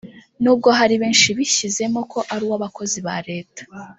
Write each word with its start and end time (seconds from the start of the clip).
n’ubwo 0.41 0.69
hari 0.79 0.95
benshi 1.01 1.27
bishyizemo 1.37 1.99
ko 2.11 2.19
ari 2.33 2.43
uw’abakozi 2.47 2.97
ba 3.07 3.15
Leta 3.29 3.61